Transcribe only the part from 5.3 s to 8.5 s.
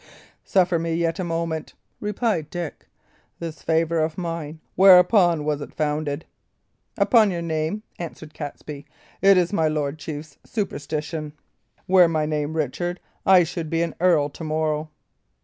was it founded?" "Upon your name," answered